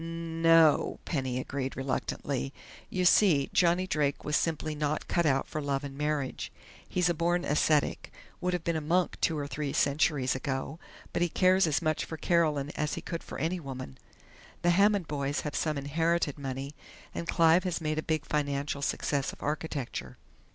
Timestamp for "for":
5.47-5.61, 12.03-12.17, 13.23-13.37